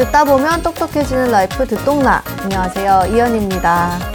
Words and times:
듣다 0.00 0.24
보면 0.24 0.62
똑똑해지는 0.62 1.30
라이프 1.30 1.66
듣똑라. 1.66 2.22
안녕하세요. 2.42 3.14
이현입니다. 3.14 4.09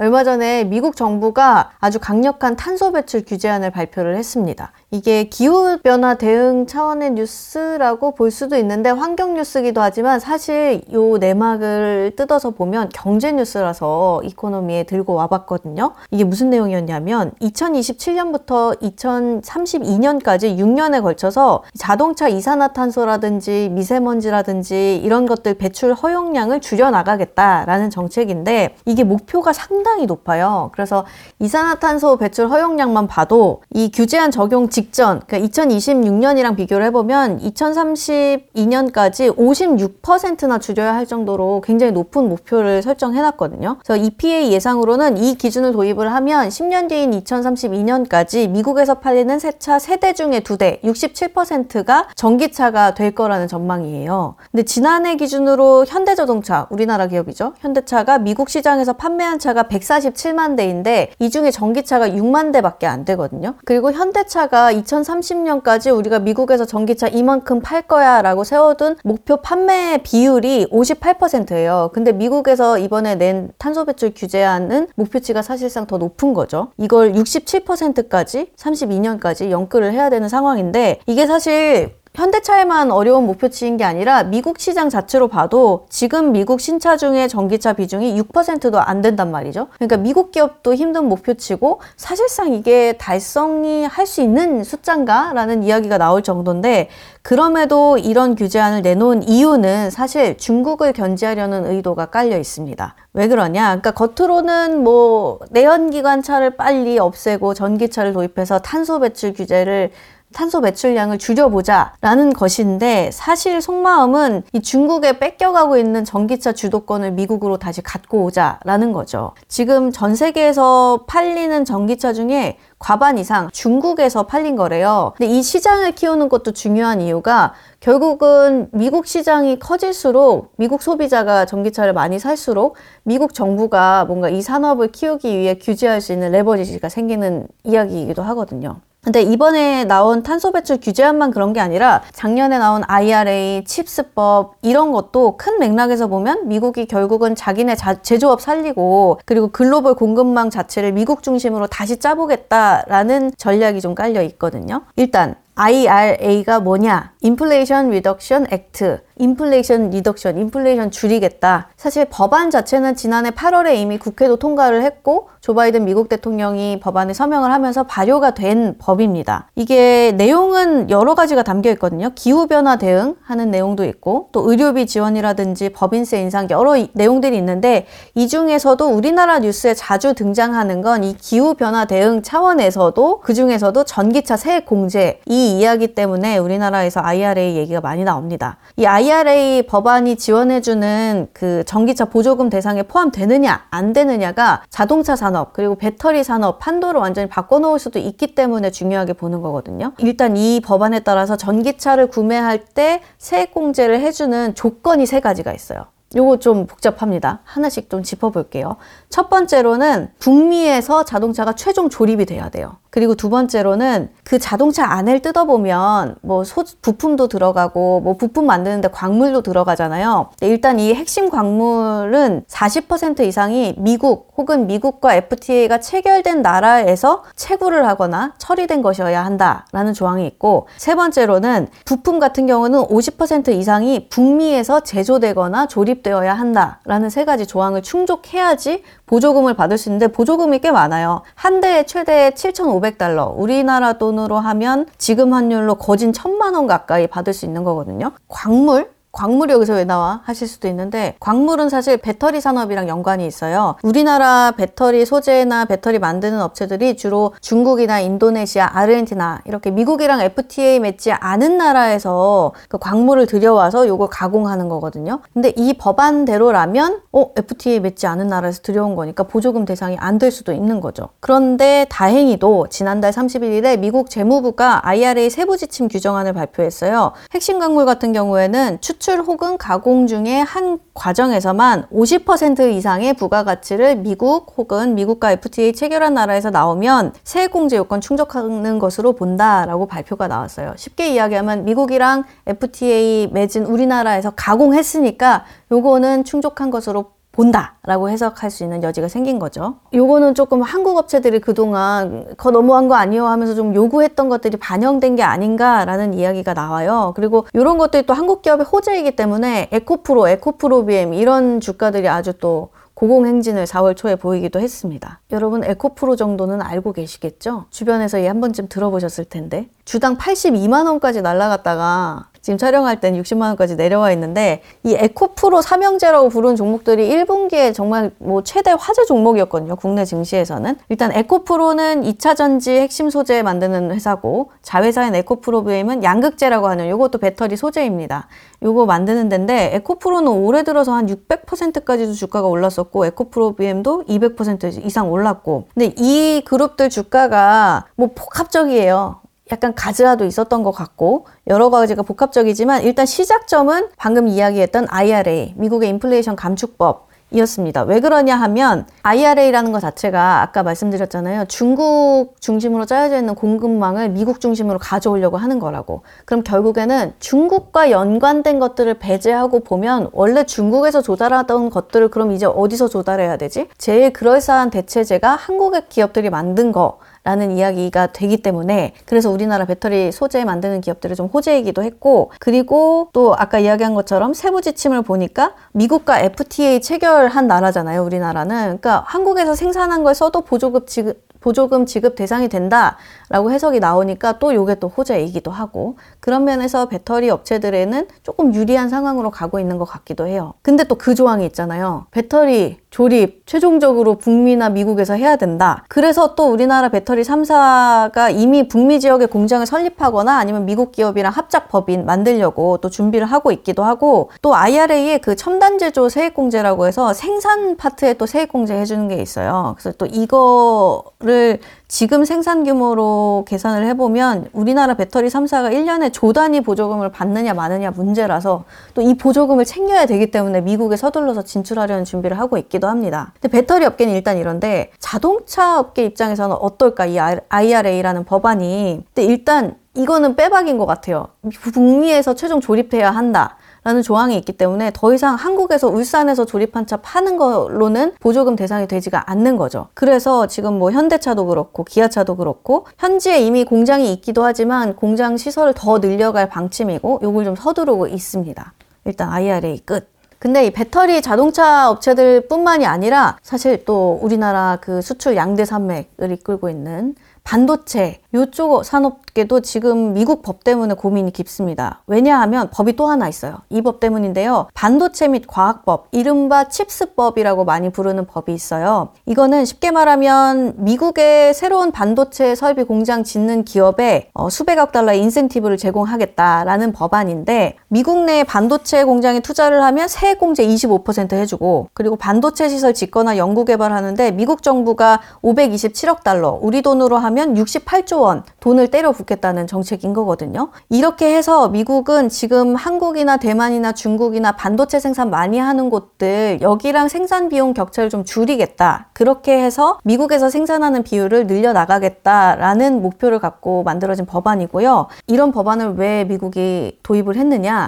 얼마 0.00 0.24
전에 0.24 0.64
미국 0.64 0.96
정부가 0.96 1.72
아주 1.78 1.98
강력한 1.98 2.56
탄소 2.56 2.90
배출 2.90 3.22
규제안을 3.22 3.70
발표를 3.70 4.16
했습니다. 4.16 4.72
이게 4.90 5.24
기후변화 5.24 6.14
대응 6.14 6.66
차원의 6.66 7.10
뉴스라고 7.10 8.14
볼 8.14 8.30
수도 8.30 8.56
있는데 8.56 8.88
환경 8.88 9.34
뉴스기도 9.34 9.82
하지만 9.82 10.18
사실 10.18 10.82
요 10.92 11.18
내막을 11.18 12.14
뜯어서 12.16 12.50
보면 12.50 12.88
경제 12.94 13.30
뉴스라서 13.30 14.22
이코노미에 14.24 14.84
들고 14.84 15.12
와봤거든요. 15.12 15.92
이게 16.10 16.24
무슨 16.24 16.48
내용이었냐면 16.48 17.32
2027년부터 17.42 18.80
2032년까지 18.80 20.56
6년에 20.58 21.02
걸쳐서 21.02 21.62
자동차 21.76 22.26
이산화탄소라든지 22.26 23.68
미세먼지라든지 23.72 24.96
이런 24.96 25.26
것들 25.26 25.54
배출 25.54 25.92
허용량을 25.92 26.60
줄여나가겠다라는 26.60 27.90
정책인데 27.90 28.76
이게 28.86 29.04
목표가 29.04 29.52
상당히 29.52 29.99
높아요. 30.06 30.70
그래서 30.72 31.04
이산화탄소 31.38 32.16
배출 32.16 32.48
허용량만 32.48 33.06
봐도 33.06 33.62
이 33.70 33.90
규제안 33.90 34.30
적용 34.30 34.68
직전, 34.68 35.20
그러니까 35.26 35.48
2026년이랑 35.48 36.56
비교를 36.56 36.86
해보면 36.86 37.40
2032년까지 37.40 39.34
56%나 39.36 40.58
줄여야 40.58 40.94
할 40.94 41.06
정도로 41.06 41.62
굉장히 41.64 41.92
높은 41.92 42.28
목표를 42.28 42.82
설정해놨거든요. 42.82 43.78
그래서 43.84 44.02
EPA 44.02 44.52
예상으로는 44.52 45.16
이 45.18 45.34
기준을 45.36 45.72
도입을 45.72 46.12
하면 46.12 46.48
10년 46.48 46.88
뒤인 46.88 47.12
2032년까지 47.12 48.48
미국에서 48.48 48.94
팔리는 48.94 49.38
새차 49.38 49.78
세대 49.78 50.12
중에 50.12 50.40
두 50.40 50.58
대, 50.58 50.80
67%가 50.84 52.08
전기차가 52.14 52.94
될 52.94 53.14
거라는 53.14 53.48
전망이에요. 53.48 54.34
근데 54.50 54.62
지난해 54.64 55.16
기준으로 55.16 55.84
현대자동차, 55.86 56.66
우리나라 56.70 57.06
기업이죠. 57.06 57.54
현대차가 57.58 58.18
미국 58.18 58.50
시장에서 58.50 58.92
판매한 58.92 59.38
차가 59.38 59.64
147만 59.80 60.56
대인데 60.56 61.10
이 61.18 61.30
중에 61.30 61.50
전기차가 61.50 62.08
6만 62.08 62.52
대밖에 62.52 62.86
안 62.86 63.04
되거든요. 63.04 63.54
그리고 63.64 63.92
현대차가 63.92 64.72
2030년까지 64.72 65.96
우리가 65.96 66.18
미국에서 66.20 66.64
전기차 66.64 67.08
이만큼 67.08 67.60
팔 67.60 67.82
거야 67.82 68.22
라고 68.22 68.44
세워둔 68.44 68.96
목표 69.04 69.38
판매 69.38 69.98
비율이 70.02 70.68
58%예요. 70.70 71.90
근데 71.92 72.12
미국에서 72.12 72.78
이번에 72.78 73.16
낸 73.16 73.50
탄소 73.58 73.84
배출 73.84 74.12
규제안은 74.14 74.88
목표치가 74.94 75.42
사실상 75.42 75.86
더 75.86 75.98
높은 75.98 76.34
거죠. 76.34 76.68
이걸 76.76 77.12
67%까지 77.12 78.52
32년까지 78.56 79.50
연끌을 79.50 79.92
해야 79.92 80.10
되는 80.10 80.28
상황인데 80.28 81.00
이게 81.06 81.26
사실 81.26 81.99
현대차에만 82.14 82.90
어려운 82.90 83.24
목표치인 83.26 83.76
게 83.76 83.84
아니라 83.84 84.24
미국 84.24 84.58
시장 84.58 84.90
자체로 84.90 85.28
봐도 85.28 85.86
지금 85.88 86.32
미국 86.32 86.60
신차 86.60 86.96
중에 86.96 87.28
전기차 87.28 87.74
비중이 87.74 88.20
6%도 88.20 88.80
안 88.80 89.00
된단 89.00 89.30
말이죠. 89.30 89.68
그러니까 89.76 89.96
미국 89.96 90.32
기업도 90.32 90.74
힘든 90.74 91.04
목표치고 91.08 91.80
사실상 91.96 92.52
이게 92.52 92.94
달성이 92.94 93.84
할 93.84 94.10
수 94.10 94.22
있는 94.22 94.64
숫자인가? 94.64 95.32
라는 95.34 95.62
이야기가 95.62 95.96
나올 95.96 96.22
정도인데 96.22 96.88
그럼에도 97.22 97.96
이런 97.96 98.34
규제안을 98.34 98.82
내놓은 98.82 99.22
이유는 99.22 99.90
사실 99.90 100.36
중국을 100.36 100.92
견제하려는 100.92 101.70
의도가 101.70 102.06
깔려 102.06 102.36
있습니다. 102.36 102.96
왜 103.12 103.28
그러냐? 103.28 103.80
그러니까 103.80 103.92
겉으로는 103.92 104.82
뭐 104.82 105.38
내연기관 105.50 106.22
차를 106.22 106.56
빨리 106.56 106.98
없애고 106.98 107.54
전기차를 107.54 108.12
도입해서 108.14 108.58
탄소 108.58 108.98
배출 108.98 109.32
규제를 109.32 109.92
탄소 110.32 110.60
배출량을 110.60 111.18
줄여보자라는 111.18 112.32
것인데 112.32 113.10
사실 113.12 113.60
속마음은 113.60 114.44
이 114.52 114.60
중국에 114.60 115.18
뺏겨가고 115.18 115.76
있는 115.76 116.04
전기차 116.04 116.52
주도권을 116.52 117.12
미국으로 117.12 117.58
다시 117.58 117.82
갖고 117.82 118.24
오자라는 118.24 118.92
거죠. 118.92 119.32
지금 119.48 119.90
전 119.90 120.14
세계에서 120.14 121.04
팔리는 121.06 121.64
전기차 121.64 122.12
중에 122.12 122.58
과반 122.78 123.18
이상 123.18 123.48
중국에서 123.52 124.24
팔린 124.24 124.56
거래요. 124.56 125.12
근데 125.16 125.30
이 125.32 125.42
시장을 125.42 125.92
키우는 125.92 126.28
것도 126.28 126.52
중요한 126.52 127.00
이유가 127.00 127.52
결국은 127.80 128.68
미국 128.72 129.06
시장이 129.06 129.58
커질수록 129.58 130.52
미국 130.56 130.82
소비자가 130.82 131.44
전기차를 131.44 131.92
많이 131.92 132.18
살수록 132.18 132.76
미국 133.02 133.34
정부가 133.34 134.04
뭔가 134.06 134.28
이 134.28 134.40
산업을 134.42 134.92
키우기 134.92 135.36
위해 135.38 135.58
규제할 135.58 136.00
수 136.00 136.12
있는 136.12 136.30
레버리지가 136.32 136.88
생기는 136.88 137.48
이야기이기도 137.64 138.22
하거든요. 138.22 138.80
근데 139.02 139.22
이번에 139.22 139.84
나온 139.84 140.22
탄소 140.22 140.52
배출 140.52 140.78
규제안만 140.78 141.30
그런 141.30 141.54
게 141.54 141.60
아니라 141.60 142.02
작년에 142.12 142.58
나온 142.58 142.82
IRA, 142.86 143.64
칩스법 143.64 144.56
이런 144.60 144.92
것도 144.92 145.38
큰 145.38 145.58
맥락에서 145.58 146.06
보면 146.06 146.48
미국이 146.48 146.84
결국은 146.84 147.34
자기네 147.34 147.76
자, 147.76 148.02
제조업 148.02 148.42
살리고 148.42 149.20
그리고 149.24 149.48
글로벌 149.48 149.94
공급망 149.94 150.50
자체를 150.50 150.92
미국 150.92 151.22
중심으로 151.22 151.66
다시 151.68 151.96
짜보겠다라는 151.96 153.32
전략이 153.38 153.80
좀 153.80 153.94
깔려 153.94 154.20
있거든요. 154.22 154.82
일단 154.96 155.36
IRA가 155.60 156.60
뭐냐? 156.60 157.12
Inflation 157.20 157.90
Reduction 157.90 158.46
Act. 158.50 159.00
Inflation 159.18 159.90
Reduction, 159.90 160.38
인플레이션 160.38 160.90
줄이겠다. 160.90 161.68
사실 161.76 162.06
법안 162.08 162.48
자체는 162.48 162.94
지난해 162.94 163.30
8월에 163.30 163.74
이미 163.76 163.98
국회도 163.98 164.36
통과를 164.36 164.82
했고 164.82 165.28
조 165.42 165.54
바이든 165.54 165.84
미국 165.84 166.08
대통령이 166.08 166.80
법안에 166.80 167.12
서명을 167.12 167.52
하면서 167.52 167.82
발효가 167.82 168.32
된 168.32 168.76
법입니다. 168.78 169.50
이게 169.56 170.12
내용은 170.16 170.88
여러 170.88 171.14
가지가 171.14 171.42
담겨 171.42 171.68
있거든요. 171.72 172.12
기후 172.14 172.46
변화 172.46 172.76
대응하는 172.76 173.50
내용도 173.50 173.84
있고 173.84 174.28
또 174.32 174.50
의료비 174.50 174.86
지원이라든지 174.86 175.68
법인세 175.70 176.18
인상 176.22 176.48
여러 176.48 176.74
내용들이 176.94 177.36
있는데 177.36 177.84
이 178.14 178.28
중에서도 178.28 178.86
우리나라 178.86 179.40
뉴스에 179.40 179.74
자주 179.74 180.14
등장하는 180.14 180.80
건 180.80 181.00
이 181.02 181.14
기후 181.18 181.54
변화 181.54 181.84
대응 181.84 182.22
차원에서도 182.22 183.20
그 183.20 183.34
중에서도 183.34 183.84
전기차 183.84 184.36
세액 184.36 184.66
공제 184.66 185.20
이 185.26 185.49
이야기 185.58 185.94
때문에 185.94 186.38
우리나라에서 186.38 187.00
IRA 187.00 187.56
얘기가 187.56 187.80
많이 187.80 188.04
나옵니다. 188.04 188.56
이 188.76 188.86
IRA 188.86 189.62
법안이 189.66 190.16
지원해주는 190.16 191.28
그 191.32 191.64
전기차 191.64 192.06
보조금 192.06 192.50
대상에 192.50 192.82
포함되느냐 192.82 193.66
안 193.70 193.92
되느냐가 193.92 194.62
자동차 194.70 195.16
산업 195.16 195.52
그리고 195.52 195.74
배터리 195.74 196.24
산업 196.24 196.58
판도를 196.58 197.00
완전히 197.00 197.28
바꿔놓을 197.28 197.78
수도 197.78 197.98
있기 197.98 198.34
때문에 198.34 198.70
중요하게 198.70 199.14
보는 199.14 199.40
거거든요. 199.42 199.92
일단 199.98 200.36
이 200.36 200.60
법안에 200.60 201.00
따라서 201.00 201.36
전기차를 201.36 202.08
구매할 202.08 202.64
때 202.64 203.00
세액 203.18 203.52
공제를 203.52 204.00
해주는 204.00 204.54
조건이 204.54 205.06
세 205.06 205.20
가지가 205.20 205.52
있어요. 205.52 205.86
요거 206.16 206.38
좀 206.38 206.66
복잡합니다. 206.66 207.40
하나씩 207.44 207.88
좀 207.88 208.02
짚어볼게요. 208.02 208.76
첫 209.10 209.30
번째로는 209.30 210.10
북미에서 210.18 211.04
자동차가 211.04 211.52
최종 211.54 211.88
조립이 211.88 212.26
돼야 212.26 212.48
돼요. 212.48 212.78
그리고 212.90 213.14
두 213.14 213.30
번째로는 213.30 214.10
그 214.24 214.40
자동차 214.40 214.84
안을 214.84 215.22
뜯어보면 215.22 216.16
뭐 216.22 216.42
소, 216.42 216.64
부품도 216.82 217.28
들어가고 217.28 218.00
뭐 218.00 218.14
부품 218.14 218.46
만드는데 218.46 218.88
광물도 218.88 219.42
들어가잖아요. 219.42 220.30
일단 220.40 220.80
이 220.80 220.92
핵심 220.92 221.30
광물은 221.30 222.44
40% 222.48 223.20
이상이 223.20 223.76
미국 223.78 224.32
혹은 224.36 224.66
미국과 224.66 225.14
FTA가 225.14 225.78
체결된 225.78 226.42
나라에서 226.42 227.22
채굴을 227.36 227.86
하거나 227.86 228.34
처리된 228.38 228.82
것이어야 228.82 229.24
한다라는 229.24 229.94
조항이 229.94 230.26
있고 230.26 230.66
세 230.76 230.96
번째로는 230.96 231.68
부품 231.84 232.18
같은 232.18 232.48
경우는 232.48 232.80
50% 232.80 233.52
이상이 233.52 234.08
북미에서 234.08 234.80
제조되거나 234.80 235.66
조립 235.66 235.99
되어야 236.02 236.34
한다라는 236.34 237.10
세 237.10 237.24
가지 237.24 237.46
조항을 237.46 237.82
충족해야지 237.82 238.82
보조금을 239.06 239.54
받을 239.54 239.78
수 239.78 239.88
있는데 239.88 240.08
보조금이 240.08 240.60
꽤 240.60 240.70
많아요. 240.70 241.22
한 241.34 241.60
대에 241.60 241.84
최대 241.84 242.30
7,500달러. 242.30 243.32
우리나라 243.36 243.94
돈으로 243.94 244.38
하면 244.38 244.86
지금 244.98 245.32
환율로 245.34 245.76
거진 245.76 246.12
천만 246.12 246.54
원 246.54 246.66
가까이 246.66 247.06
받을 247.06 247.32
수 247.32 247.44
있는 247.44 247.64
거거든요. 247.64 248.12
광물 248.28 248.90
광물이 249.12 249.52
여기서 249.52 249.74
왜 249.74 249.84
나와 249.84 250.20
하실 250.24 250.46
수도 250.46 250.68
있는데 250.68 251.16
광물은 251.20 251.68
사실 251.68 251.96
배터리 251.96 252.40
산업이랑 252.40 252.88
연관이 252.88 253.26
있어요. 253.26 253.74
우리나라 253.82 254.52
배터리 254.56 255.04
소재나 255.04 255.64
배터리 255.64 255.98
만드는 255.98 256.40
업체들이 256.40 256.96
주로 256.96 257.34
중국이나 257.40 258.00
인도네시아, 258.00 258.70
아르헨티나 258.72 259.40
이렇게 259.46 259.70
미국이랑 259.72 260.20
FTA 260.20 260.78
맺지 260.78 261.12
않은 261.12 261.56
나라에서 261.58 262.52
그 262.68 262.78
광물을 262.78 263.26
들여와서 263.26 263.88
요걸 263.88 264.08
가공하는 264.10 264.68
거거든요. 264.68 265.20
근데 265.32 265.52
이 265.56 265.74
법안대로라면 265.74 267.00
어 267.12 267.30
FTA 267.36 267.80
맺지 267.80 268.06
않은 268.06 268.28
나라에서 268.28 268.62
들여온 268.62 268.94
거니까 268.94 269.24
보조금 269.24 269.64
대상이 269.64 269.96
안 269.98 270.20
될 270.20 270.30
수도 270.30 270.52
있는 270.52 270.80
거죠. 270.80 271.08
그런데 271.20 271.86
다행히도 271.88 272.66
지난달 272.68 273.10
31일에 273.10 273.78
미국 273.78 274.10
재무부가 274.10 274.86
IRA 274.86 275.30
세부 275.30 275.56
지침 275.56 275.88
규정안을 275.88 276.34
발표했어요. 276.34 277.12
핵심 277.32 277.58
광물 277.58 277.86
같은 277.86 278.12
경우에는 278.12 278.78
추 278.82 278.98
수출 279.00 279.22
혹은 279.22 279.56
가공 279.56 280.06
중에 280.06 280.40
한 280.40 280.78
과정에서만 280.92 281.86
50% 281.90 282.70
이상의 282.74 283.14
부가가치를 283.14 283.96
미국 283.96 284.52
혹은 284.58 284.94
미국과 284.94 285.32
FTA 285.32 285.72
체결한 285.72 286.12
나라에서 286.12 286.50
나오면 286.50 287.14
세액공제 287.24 287.78
요건 287.78 288.02
충족하는 288.02 288.78
것으로 288.78 289.14
본다라고 289.14 289.86
발표가 289.86 290.28
나왔어요. 290.28 290.74
쉽게 290.76 291.14
이야기하면 291.14 291.64
미국이랑 291.64 292.24
FTA 292.46 293.30
맺은 293.32 293.64
우리나라에서 293.64 294.32
가공했으니까 294.36 295.46
요거는 295.72 296.24
충족한 296.24 296.70
것으로 296.70 297.12
본다라고 297.40 298.10
해석할 298.10 298.50
수 298.50 298.64
있는 298.64 298.82
여지가 298.82 299.08
생긴 299.08 299.38
거죠. 299.38 299.76
요거는 299.94 300.34
조금 300.34 300.60
한국 300.60 300.98
업체들이 300.98 301.40
그동안 301.40 302.26
거 302.36 302.50
너무한 302.50 302.86
거 302.88 302.96
아니요 302.96 303.26
하면서 303.26 303.54
좀 303.54 303.74
요구했던 303.74 304.28
것들이 304.28 304.58
반영된 304.58 305.16
게 305.16 305.22
아닌가라는 305.22 306.12
이야기가 306.12 306.52
나와요. 306.52 307.14
그리고 307.16 307.46
이런 307.54 307.78
것들이 307.78 308.04
또 308.04 308.12
한국 308.12 308.42
기업의 308.42 308.66
호재이기 308.66 309.16
때문에 309.16 309.70
에코프로, 309.72 310.28
에코프로비엠 310.28 311.14
이런 311.14 311.60
주가들이 311.60 312.08
아주 312.08 312.34
또 312.34 312.68
고공행진을 312.92 313.64
4월 313.64 313.96
초에 313.96 314.16
보이기도 314.16 314.60
했습니다. 314.60 315.20
여러분 315.32 315.64
에코프로 315.64 316.16
정도는 316.16 316.60
알고 316.60 316.92
계시겠죠? 316.92 317.64
주변에서 317.70 318.20
얘 318.20 318.30
한 318.30 318.42
번쯤 318.42 318.68
들어보셨을 318.68 319.24
텐데 319.24 319.68
주당 319.86 320.18
82만 320.18 320.86
원까지 320.86 321.22
날라갔다가 321.22 322.26
지금 322.42 322.56
촬영할 322.56 323.00
땐 323.00 323.20
60만 323.20 323.42
원까지 323.42 323.76
내려와 323.76 324.12
있는데 324.12 324.62
이 324.82 324.94
에코프로 324.94 325.60
삼형제라고 325.60 326.30
부르는 326.30 326.56
종목들이 326.56 327.08
1분기에 327.10 327.74
정말 327.74 328.12
뭐 328.18 328.42
최대 328.42 328.74
화제 328.78 329.04
종목이었거든요. 329.04 329.76
국내 329.76 330.04
증시에서는. 330.04 330.76
일단 330.88 331.12
에코프로는 331.12 332.02
2차 332.02 332.36
전지 332.36 332.72
핵심 332.72 333.10
소재 333.10 333.42
만드는 333.42 333.92
회사고 333.92 334.50
자회사인 334.62 335.14
에코프로비엠은 335.14 336.02
양극재라고 336.02 336.68
하는 336.68 336.88
요것도 336.88 337.18
배터리 337.18 337.56
소재입니다. 337.56 338.28
요거 338.62 338.86
만드는 338.86 339.28
데인데 339.28 339.74
에코프로는 339.76 340.32
올해 340.32 340.62
들어서 340.62 340.92
한 340.92 341.06
600%까지도 341.06 342.12
주가가 342.14 342.48
올랐었고 342.48 343.06
에코프로비엠도 343.06 344.04
200% 344.08 344.84
이상 344.84 345.10
올랐고 345.10 345.64
근데 345.74 345.94
이 345.96 346.42
그룹들 346.44 346.90
주가가 346.90 347.86
뭐 347.96 348.10
복합적이에요. 348.14 349.20
약간 349.52 349.74
가즈아도 349.74 350.24
있었던 350.24 350.62
것 350.62 350.72
같고 350.72 351.26
여러 351.46 351.70
가지가 351.70 352.02
복합적이지만 352.02 352.82
일단 352.82 353.06
시작점은 353.06 353.88
방금 353.96 354.28
이야기했던 354.28 354.86
IRA 354.88 355.54
미국의 355.56 355.88
인플레이션 355.90 356.36
감축법 356.36 357.10
이었습니다. 357.32 357.82
왜 357.82 358.00
그러냐 358.00 358.36
하면 358.36 358.86
IRA라는 359.02 359.72
것 359.72 359.80
자체가 359.80 360.42
아까 360.42 360.62
말씀드렸잖아요. 360.62 361.44
중국 361.46 362.34
중심으로 362.40 362.86
짜여져 362.86 363.18
있는 363.18 363.34
공급망을 363.34 364.10
미국 364.10 364.40
중심으로 364.40 364.78
가져오려고 364.78 365.36
하는 365.36 365.58
거라고. 365.58 366.02
그럼 366.24 366.42
결국에는 366.42 367.14
중국과 367.20 367.90
연관된 367.90 368.58
것들을 368.58 368.94
배제하고 368.94 369.60
보면 369.60 370.10
원래 370.12 370.44
중국에서 370.44 371.02
조달하던 371.02 371.70
것들을 371.70 372.08
그럼 372.08 372.32
이제 372.32 372.46
어디서 372.46 372.88
조달해야 372.88 373.36
되지? 373.36 373.68
제일 373.78 374.12
그럴싸한 374.12 374.70
대체제가 374.70 375.36
한국의 375.36 375.84
기업들이 375.88 376.30
만든 376.30 376.72
거. 376.72 376.98
라는 377.22 377.50
이야기가 377.50 378.08
되기 378.12 378.38
때문에 378.38 378.94
그래서 379.04 379.30
우리나라 379.30 379.66
배터리 379.66 380.10
소재 380.10 380.44
만드는 380.44 380.80
기업들이 380.80 381.14
좀 381.14 381.26
호재이기도 381.26 381.82
했고 381.82 382.30
그리고 382.40 383.10
또 383.12 383.34
아까 383.36 383.58
이야기한 383.58 383.94
것처럼 383.94 384.32
세부 384.32 384.62
지침을 384.62 385.02
보니까 385.02 385.54
미국과 385.72 386.20
FTA 386.20 386.80
체결한 386.80 387.46
나라잖아요 387.46 388.02
우리나라는 388.04 388.56
그러니까 388.62 389.04
한국에서 389.06 389.54
생산한 389.54 390.02
걸 390.02 390.14
써도 390.14 390.40
보조금 390.40 390.86
지급 390.86 391.28
보조금 391.40 391.86
지급 391.86 392.16
대상이 392.16 392.48
된다라고 392.48 393.50
해석이 393.50 393.80
나오니까 393.80 394.38
또 394.38 394.54
요게 394.54 394.76
또 394.76 394.88
호재이기도 394.88 395.50
하고 395.50 395.96
그런 396.20 396.44
면에서 396.44 396.86
배터리 396.88 397.30
업체들에는 397.30 398.08
조금 398.22 398.54
유리한 398.54 398.88
상황으로 398.90 399.30
가고 399.30 399.58
있는 399.58 399.78
것 399.78 399.86
같기도 399.86 400.26
해요. 400.26 400.52
근데 400.62 400.84
또 400.84 400.96
그 401.00 401.14
조항이 401.14 401.46
있잖아요. 401.46 402.04
배터리 402.10 402.78
조립 402.90 403.46
최종적으로 403.46 404.16
북미나 404.16 404.68
미국에서 404.70 405.14
해야 405.14 405.36
된다. 405.36 405.84
그래서 405.88 406.34
또 406.34 406.50
우리나라 406.50 406.88
배터리 406.88 407.22
3사가 407.22 408.34
이미 408.34 408.66
북미 408.68 409.00
지역에 409.00 409.26
공장을 409.26 409.64
설립하거나 409.66 410.38
아니면 410.38 410.64
미국 410.66 410.92
기업이랑 410.92 411.32
합작 411.32 411.68
법인 411.68 412.06
만들려고 412.06 412.78
또 412.78 412.88
준비를 412.90 413.26
하고 413.26 413.52
있기도 413.52 413.84
하고 413.84 414.30
또 414.42 414.54
IRA의 414.54 415.20
그 415.20 415.36
첨단 415.36 415.78
제조 415.78 416.08
세액 416.08 416.34
공제라고 416.34 416.86
해서 416.86 417.12
생산 417.12 417.76
파트에 417.76 418.14
또 418.14 418.26
세액 418.26 418.48
공제 418.50 418.74
해주는 418.74 419.08
게 419.08 419.16
있어요. 419.16 419.74
그래서 419.78 419.96
또 419.98 420.06
이거를 420.06 421.58
지금 421.88 422.24
생산 422.24 422.62
규모로 422.62 423.44
계산을 423.48 423.84
해보면 423.88 424.50
우리나라 424.52 424.94
배터리 424.94 425.28
3사가 425.28 425.72
1년에 425.72 426.12
조 426.12 426.32
단위 426.32 426.60
보조금을 426.60 427.10
받느냐 427.10 427.52
마느냐 427.52 427.90
문제라서 427.90 428.64
또 428.94 429.00
이 429.02 429.14
보조금을 429.16 429.64
챙겨야 429.64 430.06
되기 430.06 430.30
때문에 430.30 430.60
미국에 430.60 430.96
서둘러서 430.96 431.42
진출하려는 431.42 432.04
준비를 432.04 432.38
하고 432.38 432.58
있 432.58 432.68
기도 432.80 432.88
합니다. 432.88 433.32
근데 433.34 433.48
배터리 433.48 433.84
업계는 433.84 434.14
일단 434.14 434.38
이런데 434.38 434.90
자동차 434.98 435.78
업계 435.78 436.04
입장에서는 436.04 436.56
어떨까 436.56 437.06
이 437.06 437.18
IRA라는 437.18 438.24
법안이. 438.24 439.04
근데 439.14 439.24
일단 439.30 439.76
이거는 439.94 440.34
빼박인 440.34 440.78
것 440.78 440.86
같아요. 440.86 441.28
북미에서 441.72 442.34
최종 442.34 442.60
조립해야 442.60 443.10
한다. 443.10 443.56
라는 443.82 444.02
조항이 444.02 444.36
있기 444.36 444.52
때문에 444.52 444.90
더 444.92 445.14
이상 445.14 445.36
한국에서 445.36 445.88
울산에서 445.88 446.44
조립한 446.44 446.86
차 446.86 446.98
파는 446.98 447.38
걸로는 447.38 448.12
보조금 448.20 448.54
대상이 448.54 448.86
되지가 448.86 449.30
않는 449.30 449.56
거죠. 449.56 449.88
그래서 449.94 450.46
지금 450.46 450.78
뭐 450.78 450.90
현대차도 450.90 451.46
그렇고 451.46 451.84
기아차도 451.84 452.36
그렇고 452.36 452.86
현지에 452.98 453.40
이미 453.40 453.64
공장이 453.64 454.12
있기도 454.12 454.44
하지만 454.44 454.96
공장 454.96 455.38
시설을 455.38 455.72
더 455.74 455.98
늘려갈 455.98 456.50
방침이고 456.50 457.20
요걸 457.22 457.44
좀 457.46 457.56
서두르고 457.56 458.06
있습니다. 458.06 458.74
일단 459.06 459.32
IRA 459.32 459.78
끝. 459.78 460.19
근데 460.40 460.64
이 460.64 460.70
배터리 460.70 461.20
자동차 461.20 461.90
업체들 461.90 462.48
뿐만이 462.48 462.86
아니라 462.86 463.36
사실 463.42 463.84
또 463.84 464.18
우리나라 464.22 464.78
그 464.80 465.02
수출 465.02 465.36
양대 465.36 465.66
산맥을 465.66 466.32
이끌고 466.32 466.70
있는 466.70 467.14
반도체 467.42 468.20
이쪽 468.34 468.84
산업계도 468.84 469.60
지금 469.60 470.12
미국 470.12 470.42
법 470.42 470.62
때문에 470.62 470.94
고민이 470.94 471.32
깊습니다. 471.32 472.00
왜냐하면 472.06 472.68
법이 472.70 472.96
또 472.96 473.06
하나 473.08 473.28
있어요. 473.28 473.56
이 473.70 473.80
법 473.82 473.98
때문인데요. 473.98 474.68
반도체 474.74 475.26
및 475.26 475.44
과학법, 475.46 476.08
이른바 476.12 476.68
칩스법이라고 476.68 477.64
많이 477.64 477.90
부르는 477.90 478.26
법이 478.26 478.52
있어요. 478.54 479.08
이거는 479.26 479.64
쉽게 479.64 479.90
말하면 479.90 480.74
미국의 480.76 481.54
새로운 481.54 481.92
반도체 481.92 482.54
설비 482.54 482.84
공장 482.84 483.24
짓는 483.24 483.64
기업에 483.64 484.30
어, 484.34 484.48
수백억 484.50 484.92
달러의 484.92 485.20
인센티브를 485.22 485.76
제공하겠다라는 485.76 486.92
법안인데 486.92 487.76
미국 487.92 488.22
내 488.24 488.44
반도체 488.44 489.02
공장에 489.02 489.40
투자를 489.40 489.82
하면 489.82 490.06
세액 490.06 490.38
공제 490.38 490.64
25% 490.64 491.32
해주고 491.32 491.88
그리고 491.92 492.14
반도체 492.14 492.68
시설 492.68 492.94
짓거나 492.94 493.36
연구 493.36 493.64
개발하는데 493.64 494.30
미국 494.30 494.62
정부가 494.62 495.20
527억 495.42 496.22
달러, 496.22 496.56
우리 496.62 496.82
돈으로 496.82 497.18
하면 497.18 497.54
68조 497.54 498.20
원 498.20 498.44
돈을 498.60 498.92
때려 498.92 499.10
붓겠다는 499.10 499.66
정책인 499.66 500.12
거거든요. 500.12 500.68
이렇게 500.88 501.34
해서 501.34 501.68
미국은 501.68 502.28
지금 502.28 502.76
한국이나 502.76 503.38
대만이나 503.38 503.90
중국이나 503.90 504.52
반도체 504.52 505.00
생산 505.00 505.28
많이 505.28 505.58
하는 505.58 505.90
곳들 505.90 506.60
여기랑 506.60 507.08
생산 507.08 507.48
비용 507.48 507.74
격차를 507.74 508.08
좀 508.08 508.24
줄이겠다. 508.24 509.08
그렇게 509.14 509.60
해서 509.60 509.98
미국에서 510.04 510.48
생산하는 510.48 511.02
비율을 511.02 511.48
늘려 511.48 511.72
나가겠다라는 511.72 513.02
목표를 513.02 513.40
갖고 513.40 513.82
만들어진 513.82 514.26
법안이고요. 514.26 515.08
이런 515.26 515.50
법안을 515.50 515.94
왜 515.96 516.22
미국이 516.22 516.96
도입을 517.02 517.34
했느냐? 517.34 517.79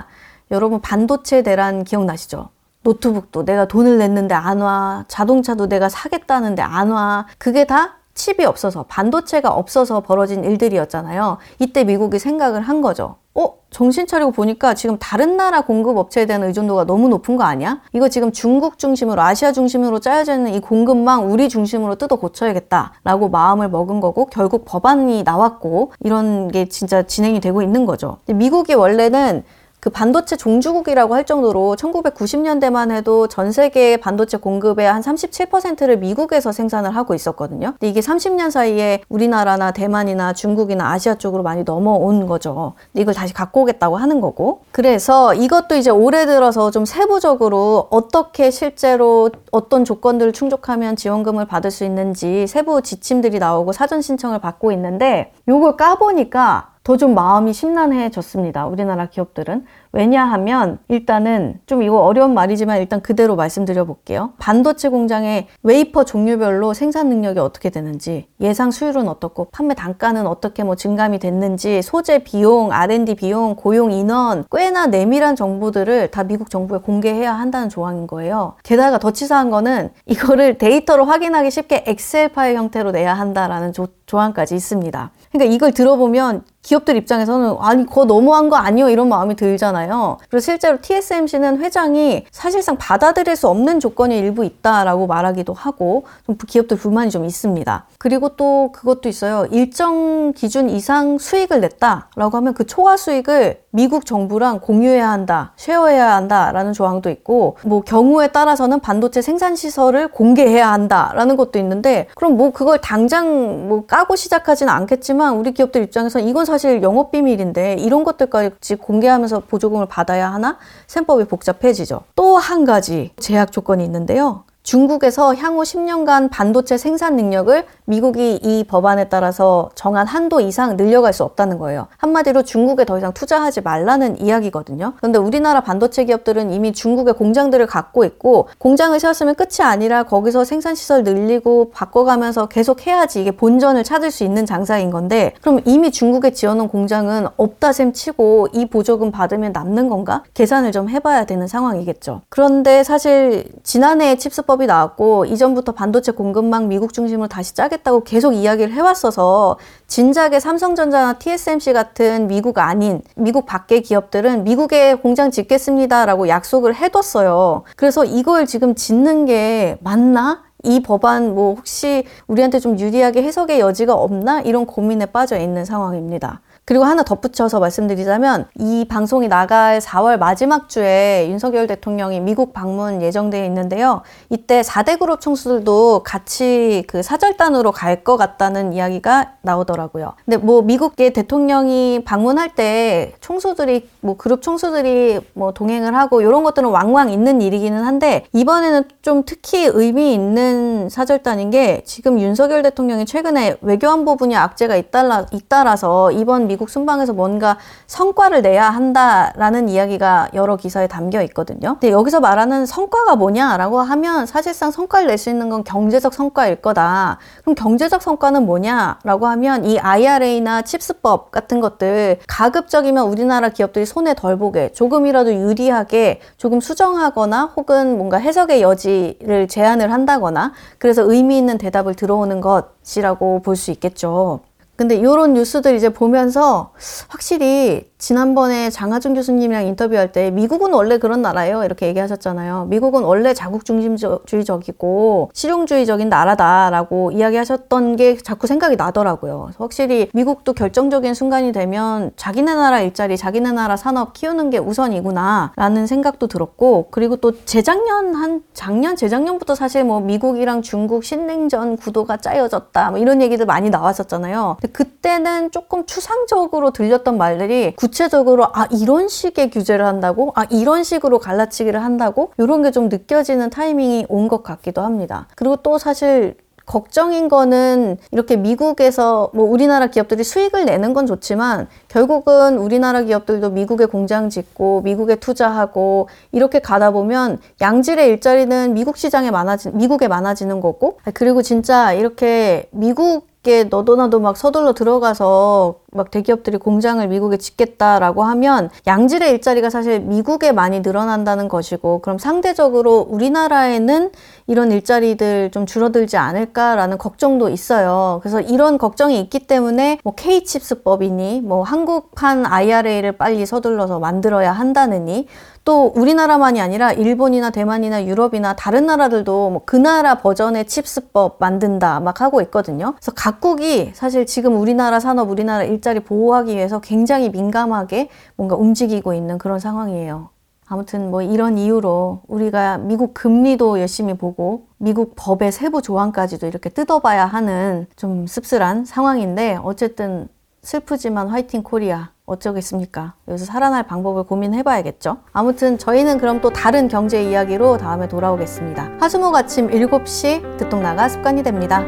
여러분 0.51 0.81
반도체 0.81 1.43
대란 1.43 1.85
기억나시죠? 1.85 2.51
노트북도 2.83 3.45
내가 3.45 3.67
돈을 3.67 3.99
냈는데 3.99 4.35
안 4.35 4.61
와. 4.61 5.05
자동차도 5.09 5.69
내가 5.69 5.89
사겠다는데 5.89 6.63
안 6.63 6.91
와. 6.91 7.27
그게 7.39 7.65
다 7.65 7.97
칩이 8.15 8.45
없어서 8.45 8.85
반도체가 8.89 9.51
없어서 9.51 10.01
벌어진 10.01 10.45
일들이었잖아요. 10.45 11.39
이때 11.59 11.85
미국이 11.85 12.19
생각을 12.19 12.61
한 12.61 12.83
거죠. 12.83 13.17
어? 13.35 13.55
정신 13.71 14.07
차리고 14.07 14.33
보니까 14.33 14.75
지금 14.75 14.99
다른 14.99 15.39
나라 15.39 15.63
공급 15.63 15.97
업체에 15.97 16.27
대한 16.27 16.43
의존도가 16.43 16.85
너무 16.85 17.09
높은 17.09 17.39
거 17.39 17.45
아니야? 17.45 17.81
이거 17.95 18.09
지금 18.09 18.31
중국 18.31 18.79
중심으로 18.79 19.23
아시아 19.23 19.53
중심으로 19.53 20.01
짜여져 20.01 20.35
있는 20.35 20.53
이 20.53 20.61
공급망 20.61 21.33
우리 21.33 21.49
중심으로 21.49 21.95
뜯어 21.95 22.17
고쳐야겠다라고 22.17 23.31
마음을 23.31 23.71
먹은 23.71 24.01
거고 24.01 24.27
결국 24.27 24.67
법안이 24.67 25.23
나왔고 25.23 25.93
이런 26.01 26.49
게 26.49 26.69
진짜 26.69 27.05
진행이 27.05 27.41
되고 27.41 27.63
있는 27.63 27.87
거죠. 27.87 28.19
미국이 28.27 28.75
원래는 28.75 29.45
그 29.83 29.91
반도체 29.91 30.37
종주국이라고 30.37 31.13
할 31.13 31.25
정도로 31.25 31.75
1990년대만 31.77 32.93
해도 32.93 33.27
전 33.27 33.51
세계 33.51 33.97
반도체 33.97 34.37
공급의 34.37 34.87
한 34.87 35.03
37%를 35.03 35.99
미국에서 35.99 36.53
생산을 36.53 36.95
하고 36.95 37.15
있었거든요. 37.17 37.73
근데 37.73 37.89
이게 37.89 37.99
30년 37.99 38.53
사이에 38.53 39.01
우리나라나 39.09 39.73
대만이나 39.73 40.35
중국이나 40.35 40.93
아시아 40.93 41.17
쪽으로 41.17 41.43
많이 41.43 41.65
넘어온 41.65 42.29
거죠. 42.29 42.75
이걸 42.95 43.13
다시 43.13 43.35
갖고 43.35 43.63
오겠다고 43.63 43.97
하는 43.97 44.21
거고. 44.21 44.61
그래서 44.71 45.35
이것도 45.35 45.75
이제 45.75 45.91
올해 45.91 46.27
들어서 46.27 46.71
좀 46.71 46.85
세부적으로 46.85 47.89
어떻게 47.91 48.53
실제로 48.53 49.31
어떤 49.51 49.85
조건들을 49.85 50.33
충족하면 50.33 50.95
지원금을 50.95 51.47
받을 51.47 51.73
수 51.73 51.83
있는지 51.83 52.47
세부 52.47 52.83
지침들이 52.83 53.41
나오고 53.41 53.73
사전 53.73 54.01
신청을 54.01 54.39
받고 54.39 54.71
있는데 54.71 55.33
요걸 55.49 55.77
까보니까 55.77 56.72
더 56.85 56.97
좀 56.97 57.15
마음이 57.15 57.53
심란해졌습니다. 57.53 58.67
우리나라 58.67 59.07
기업들은. 59.07 59.65
왜냐하면 59.93 60.79
일단은 60.89 61.61
좀 61.67 61.83
이거 61.83 62.01
어려운 62.01 62.33
말이지만 62.33 62.79
일단 62.79 63.01
그대로 63.01 63.37
말씀드려 63.37 63.85
볼게요. 63.85 64.33
반도체 64.39 64.89
공장의 64.89 65.49
웨이퍼 65.63 66.05
종류별로 66.05 66.75
생산 66.75 67.09
능력이 67.09 67.39
어떻게 67.41 67.71
되는지, 67.71 68.29
예상 68.41 68.71
수율은 68.71 69.09
어떻고, 69.09 69.49
판매 69.53 69.75
단가는 69.75 70.27
어떻게 70.27 70.65
뭐 70.65 70.77
증감이 70.77 71.19
됐는지, 71.19 71.83
소재 71.83 72.21
비용, 72.21 72.73
R&D 72.73 73.17
비용, 73.17 73.55
고용 73.57 73.91
인원, 73.93 74.45
꽤나 74.51 74.87
내밀한 74.87 75.37
정보들을 75.37 76.11
다 76.11 76.25
미국 76.25 76.49
정부에 76.51 76.79
공개해야 76.79 77.33
한다는 77.35 77.69
조항인 77.69 78.07
거예요. 78.07 78.55
게다가 78.63 78.99
더 78.99 79.11
치사한 79.11 79.51
거는 79.51 79.91
이거를 80.07 80.57
데이터로 80.59 81.05
확인하기 81.05 81.51
쉽게 81.51 81.85
엑셀 81.87 82.29
파일 82.31 82.57
형태로 82.57 82.93
내야 82.93 83.15
한다라는 83.15 83.73
조, 83.73 83.89
조항까지 84.13 84.55
있습니다. 84.55 85.11
그러니까 85.33 85.55
이걸 85.55 85.73
들어보면 85.73 86.43
기업들 86.63 86.97
입장에서는 86.97 87.57
아니 87.61 87.85
그거 87.85 88.05
너무한 88.05 88.49
거 88.49 88.57
아니요 88.57 88.89
이런 88.89 89.09
마음이 89.09 89.35
들잖아요. 89.35 90.19
그리고 90.31 90.41
실제로 90.41 90.79
TSMC는 90.81 91.59
회장이 91.59 92.27
사실상 92.31 92.77
받아들일 92.77 93.35
수 93.35 93.49
없는 93.49 93.81
조건이 93.81 94.17
일부 94.17 94.45
있다라고 94.45 95.07
말하기도 95.07 95.53
하고 95.55 96.05
좀 96.27 96.37
기업들 96.37 96.77
불만이 96.77 97.11
좀 97.11 97.25
있습니다. 97.25 97.87
그리고 97.99 98.37
또 98.37 98.71
그것도 98.73 99.09
있어요. 99.09 99.47
일정 99.51 100.33
기준 100.33 100.71
이상 100.71 101.19
수익을 101.19 101.61
냈다라고 101.61 102.37
하면 102.37 102.55
그 102.55 102.67
초과 102.67 102.97
수익을 102.97 103.63
미국 103.71 104.05
정부랑 104.05 104.61
공유해야 104.61 105.11
한다, 105.11 105.53
쉐어해야 105.57 106.15
한다라는 106.15 106.75
조항도 106.75 107.09
있고 107.09 107.57
뭐 107.65 107.81
경우에 107.81 108.29
따라서는 108.29 108.81
반도체 108.81 109.23
생산 109.23 109.57
시설을 109.57 110.09
공개해야 110.09 110.71
한다라는 110.71 111.37
것도 111.37 111.59
있는데 111.59 112.07
그럼 112.15 112.37
뭐 112.37 112.53
그걸 112.53 112.79
당장 112.79 113.69
뭐까 113.69 114.02
고 114.07 114.17
시작하지는 114.17 114.73
않겠지만 114.73 115.37
우리 115.37 115.53
기업들 115.53 115.83
입장에서 115.83 116.19
이건 116.19 116.45
사실 116.45 116.83
영업 116.83 117.11
비밀인데 117.13 117.75
이런 117.75 118.05
것들까지 118.05 118.75
공개하면서 118.77 119.41
보조금을 119.41 119.87
받아야 119.87 120.33
하나? 120.33 120.59
셈법이 120.89 121.25
복잡해지죠. 121.27 122.03
또 122.17 122.37
한 122.39 122.65
가지 122.65 123.13
제약 123.21 123.53
조건이 123.53 123.85
있는데요. 123.85 124.45
중국에서 124.63 125.35
향후 125.35 125.63
10년간 125.63 126.31
반도체 126.31 126.79
생산 126.79 127.17
능력을 127.17 127.65
미국이 127.85 128.37
이 128.37 128.65
법안에 128.65 129.09
따라서 129.09 129.71
정한 129.75 130.07
한도 130.07 130.41
이상 130.41 130.77
늘려갈 130.77 131.13
수 131.13 131.25
없다는 131.25 131.59
거예요. 131.59 131.89
한마디로 131.99 132.43
중국에 132.43 132.85
더 132.85 132.97
이상 132.97 133.13
투자하지 133.13 133.63
말라는 133.63 134.21
이야기거든요. 134.21 134.95
그런데 134.99 135.19
우리나라 135.19 135.61
반도체 135.61 136.05
기업들은 136.05 136.53
이미 136.53 136.73
중국의 136.73 137.15
공장들을 137.15 137.67
갖고 137.67 138.05
있고 138.05 138.49
공장을 138.59 138.99
세웠으면 138.99 139.35
끝이 139.35 139.63
아니라 139.63 140.05
거기서 140.05 140.45
생산 140.45 140.75
시설 140.75 141.03
늘리고 141.03 141.71
바꿔가면서 141.73 142.47
계속 142.47 142.87
해야지 142.87 143.21
이게 143.21 143.33
본전을 143.33 143.83
찾을 143.83 144.11
수 144.11 144.23
있는 144.23 144.47
장사인 144.47 144.91
건데 144.91 145.35
그럼 145.41 145.61
이미 145.65 145.91
중국에 145.91 146.31
지어놓은 146.31 146.69
공장은 146.69 147.27
없다 147.37 147.73
셈 147.73 147.93
치고 147.93 148.49
이 148.53 148.67
보조금 148.67 149.11
받으면 149.11 149.53
남는 149.53 149.89
건가? 149.89 150.23
계산을 150.35 150.71
좀 150.71 150.89
해봐야 150.89 151.25
되는 151.25 151.49
상황이겠죠. 151.49 152.23
그런데 152.29 152.85
사실 152.85 153.45
지난해에 153.65 154.17
칩스법 154.17 154.52
법이 154.53 154.67
나왔고 154.67 155.25
이전부터 155.25 155.73
반도체 155.73 156.13
공급망 156.13 156.69
미국 156.69 156.93
중심으로 156.93 157.29
다시 157.29 157.55
짜겠다고 157.55 158.05
계속 158.05 158.33
이야기를 158.35 158.73
해왔어서 158.73 159.57
진작에 159.87 160.41
삼성전자나 160.41 161.15
TSMC 161.15 161.73
같은 161.73 162.27
미국 162.27 162.59
아닌 162.59 163.01
미국 163.17 163.47
밖의 163.47 163.83
기업들은 163.83 164.45
미국에 164.45 164.95
공장 164.95 165.31
짓겠습니다라고 165.31 166.29
약속을 166.29 166.75
해뒀어요. 166.75 167.63
그래서 167.77 168.05
이걸 168.05 168.45
지금 168.47 168.75
짓는 168.75 169.25
게 169.25 169.79
맞나? 169.81 170.43
이 170.65 170.83
법안 170.83 171.35
뭐 171.35 171.55
혹시 171.55 172.05
우리한테 172.27 172.61
좀 172.61 172.79
유리하게 172.79 173.23
해석의 173.23 173.59
여지가 173.59 173.95
없나? 173.95 174.43
이런 174.43 174.67
고민에 174.67 175.07
빠져 175.07 175.39
있는 175.39 175.65
상황입니다. 175.65 176.41
그리고 176.65 176.85
하나 176.85 177.03
덧붙여서 177.03 177.61
말씀드리자면 177.61 178.47
이 178.59 178.85
방송이 178.89 179.29
나갈 179.29 179.81
4월 179.81 180.19
마지막 180.19 180.69
주에 180.69 181.27
윤석열 181.29 181.67
대통령이 181.67 182.21
미국 182.21 182.53
방문 182.53 183.03
예정되어 183.03 183.45
있는데요. 183.47 184.03
이때 184.31 184.61
4대 184.63 184.99
그룹 184.99 185.21
총수들도 185.21 186.03
같이 186.05 186.85
그 186.87 187.03
사절단으로 187.03 187.73
갈 187.73 188.03
것 188.05 188.17
같다는 188.17 188.73
이야기가 188.73 189.35
나오더라고요. 189.43 190.15
근데 190.25 190.37
뭐 190.37 190.63
미국의 190.63 191.13
대통령이 191.13 192.03
방문할 192.05 192.55
때 192.55 193.13
총수들이 193.21 193.89
뭐 194.01 194.17
그룹 194.17 194.43
총수들이 194.43 195.21
뭐 195.35 195.53
동행을 195.53 195.95
하고 195.95 196.21
이런 196.21 196.43
것들은 196.43 196.69
왕왕 196.69 197.11
있는 197.11 197.41
일이기는 197.41 197.81
한데 197.81 198.25
이번에는 198.33 198.85
좀 199.03 199.23
특히 199.25 199.67
의미 199.73 200.15
있는 200.15 200.89
사절단인 200.89 201.51
게 201.51 201.83
지금 201.85 202.19
윤석열 202.19 202.63
대통령이 202.63 203.07
최근에 203.07 203.59
외교안보 203.61 204.17
분야 204.17 204.43
악재가 204.43 204.77
잇따라, 204.77 205.27
잇따라서 205.33 206.11
이번 206.13 206.49
미국 206.53 206.69
순방에서 206.69 207.15
뭔가 207.15 207.57
성과를 207.87 208.43
내야 208.43 208.69
한다라는 208.69 209.71
이야기가 209.71 210.29
여러 210.35 210.57
기사에 210.57 210.87
담겨 210.87 211.23
있거든요. 211.23 211.79
근데 211.81 211.91
여기서 211.91 212.21
말하는 212.21 212.67
성과가 212.67 213.17
뭐냐라고 213.17 213.81
하면 213.81 214.27
사실상 214.27 214.71
성과를 214.71 215.07
낼 215.07 215.17
수 215.17 215.31
있는 215.31 215.49
건 215.49 215.63
경제적 215.65 216.13
성과일 216.13 216.57
거다. 216.57 217.19
그럼 217.43 217.55
경제적 217.55 218.03
성과는 218.03 218.45
뭐냐라고 218.45 219.27
하면 219.29 219.65
이 219.65 219.79
IRA나 219.79 220.61
칩스법 220.63 221.31
같은 221.31 221.61
것들 221.61 222.19
가급적이면 222.29 223.07
우리나라 223.07 223.49
기업들이 223.49 223.87
손에 223.87 224.15
덜 224.15 224.37
보게 224.37 224.73
조금이라도 224.73 225.33
유리하게 225.33 226.21
조금 226.37 226.61
수정하거나 226.61 227.53
혹은 227.57 227.97
뭔가 227.97 228.19
해석의 228.19 228.61
여지를 228.63 229.49
제한을 229.49 229.91
한다거나 229.93 230.53
그래서 230.79 231.03
의미 231.11 231.39
있는 231.39 231.57
대답을 231.57 231.95
들어오는 231.95 232.41
것이라고 232.43 233.41
볼 233.43 233.57
수 233.57 233.71
있겠죠. 233.71 234.41
근데 234.83 234.97
이런 234.97 235.35
뉴스들 235.35 235.77
이제 235.77 235.91
보면서 235.91 236.73
확실히 237.07 237.92
지난번에 238.03 238.69
장하준 238.69 239.15
교수님이랑 239.15 239.65
인터뷰할 239.69 240.11
때 240.11 240.33
미국은 240.33 240.75
원래 240.75 240.99
그런 240.99 241.23
나라예요. 241.23 241.63
이렇게 241.63 241.87
얘기하셨잖아요. 241.87 242.67
미국은 242.69 243.05
원래 243.05 243.33
자국 243.33 243.65
중심주의적이고 243.65 245.31
실용주의적인 245.33 246.09
나라다라고 246.09 247.13
이야기하셨던 247.13 247.95
게 247.95 248.17
자꾸 248.17 248.49
생각이 248.49 248.75
나더라고요. 248.75 249.51
확실히 249.57 250.11
미국도 250.15 250.55
결정적인 250.55 251.15
순간이 251.15 251.53
되면 251.53 252.11
자기네 252.17 252.57
나라 252.57 252.81
일자리, 252.81 253.17
자기네 253.17 253.53
나라 253.53 253.77
산업 253.77 254.15
키우는 254.15 254.51
게 254.51 254.59
우선이구나라는 254.59 255.87
생각도 255.87 256.27
들었고 256.27 256.89
그리고 256.91 257.15
또 257.15 257.45
재작년 257.45 258.17
한 258.17 258.43
작년 258.53 258.97
재작년부터 258.97 259.55
사실 259.55 259.85
뭐 259.85 260.01
미국이랑 260.01 260.63
중국 260.63 261.05
신냉전 261.05 261.77
구도가 261.77 262.17
짜여졌다 262.17 262.91
뭐 262.91 262.99
이런 262.99 263.23
얘기들 263.23 263.47
많이 263.47 263.71
나왔었잖아요. 263.71 264.57
근데 264.61 264.73
그때는 264.73 265.53
조금 265.53 265.87
추상적으로 265.87 266.73
들렸던 266.73 267.17
말들이 267.17 267.75
구 267.77 267.92
체적으로 267.93 268.47
아 268.53 268.67
이런 268.73 269.07
식의 269.09 269.51
규제를 269.51 269.85
한다고? 269.87 270.33
아 270.35 270.45
이런 270.51 270.83
식으로 270.85 271.19
갈라치기를 271.21 271.83
한다고? 271.83 272.33
이런 272.39 272.63
게 272.63 272.73
좀 272.73 272.89
느껴지는 272.89 273.51
타이밍이 273.51 274.07
온 274.09 274.29
것 274.29 274.43
같기도 274.43 274.81
합니다. 274.83 275.27
그리고 275.37 275.57
또 275.57 275.77
사실 275.79 276.37
걱정인 276.65 277.29
거는 277.29 277.99
이렇게 278.13 278.37
미국에서 278.37 279.31
뭐 279.35 279.45
우리나라 279.45 279.89
기업들이 279.89 280.23
수익을 280.25 280.65
내는 280.65 280.95
건 280.95 281.07
좋지만 281.07 281.67
결국은 281.89 282.57
우리나라 282.57 283.03
기업들도 283.03 283.51
미국에 283.51 283.85
공장 283.87 284.31
짓고 284.31 284.81
미국에 284.83 285.17
투자하고 285.17 286.09
이렇게 286.31 286.61
가다 286.61 286.93
보면 286.93 287.41
양질의 287.61 288.09
일자리는 288.09 288.75
미국 288.75 288.97
시장에 288.97 289.31
많아지 289.33 289.71
미국에 289.73 290.07
많아지는 290.09 290.61
거고? 290.61 290.99
그리고 291.15 291.43
진짜 291.43 291.93
이렇게 291.93 292.69
미국 292.71 293.27
게 293.43 293.65
너도 293.65 293.97
나도 293.97 294.21
막 294.21 294.37
서둘러 294.37 294.73
들어가서 294.73 295.75
막 295.91 296.13
대기업들이 296.13 296.59
공장을 296.59 297.07
미국에 297.09 297.39
짓겠다라고 297.39 298.23
하면 298.23 298.71
양질의 298.87 299.31
일자리가 299.33 299.69
사실 299.69 299.99
미국에 299.99 300.53
많이 300.53 300.81
늘어난다는 300.81 301.49
것이고 301.49 302.01
그럼 302.03 302.19
상대적으로 302.19 303.01
우리나라에는 303.01 304.13
이런 304.47 304.71
일자리들 304.71 305.51
좀 305.51 305.67
줄어들지 305.67 306.17
않을까라는 306.17 306.99
걱정도 306.99 307.49
있어요. 307.49 308.21
그래서 308.23 308.41
이런 308.41 308.79
걱정이 308.79 309.19
있기 309.21 309.41
때문에 309.47 309.99
뭐 310.05 310.15
K칩스법이니 310.15 311.41
뭐 311.41 311.65
한국판 311.65 312.47
IRA를 312.47 313.13
빨리 313.13 313.45
서둘러서 313.45 313.99
만들어야 313.99 314.53
한다느니 314.53 315.27
또 315.65 315.93
우리나라만이 315.95 316.61
아니라 316.61 316.93
일본이나 316.93 317.51
대만이나 317.51 318.05
유럽이나 318.07 318.55
다른 318.55 318.87
나라들도 318.87 319.51
뭐 319.51 319.63
그 319.65 319.77
나라 319.77 320.17
버전의 320.17 320.67
칩스법 320.67 321.37
만든다 321.39 322.01
막 322.01 322.21
하고 322.21 322.41
있거든요. 322.43 322.93
그래서 322.97 323.13
각국이 323.13 323.93
사실 323.95 324.27
지금 324.27 324.61
우리나라 324.61 325.01
산업, 325.01 325.31
우리나라 325.31 325.65
일자리 325.65 326.01
보호하기 326.01 326.55
위해서 326.55 326.81
굉장히 326.81 327.31
민감하게 327.31 328.09
뭔가 328.37 328.57
움직이고 328.57 329.15
있는 329.15 329.39
그런 329.39 329.59
상황이에요. 329.59 330.31
아무튼 330.67 331.11
뭐 331.11 331.23
이런 331.23 331.59
이유로 331.59 332.23
우리가 332.29 332.79
미국 332.79 333.15
금리도 333.15 333.81
열심히 333.81 334.15
보고 334.15 334.67
미국 334.79 335.15
법의 335.17 335.53
세부 335.53 335.83
조항까지도 335.83 336.47
이렇게 336.47 336.71
뜯어봐야 336.71 337.27
하는 337.27 337.87
좀 337.97 338.27
씁쓸한 338.27 338.85
상황인데 338.85 339.59
어쨌든 339.63 340.29
슬프지만 340.63 341.29
화이팅 341.29 341.63
코리아 341.63 342.12
어쩌겠습니까? 342.25 343.15
여기서 343.29 343.45
살아날 343.45 343.83
방법을 343.85 344.25
고민해봐야겠죠? 344.25 345.19
아무튼 345.33 345.79
저희는 345.79 346.19
그럼 346.19 346.41
또 346.41 346.51
다른 346.51 346.89
경제 346.89 347.23
이야기로 347.23 347.79
다음에 347.79 348.09
돌아오겠습니다. 348.09 348.93
화수목 349.01 349.35
아침 349.35 349.69
7시 349.69 350.59
듣동나가 350.59 351.09
습관이 351.09 351.43
됩니다. 351.43 351.83